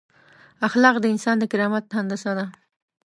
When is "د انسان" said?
0.99-1.35